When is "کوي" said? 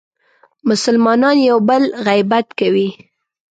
2.59-2.89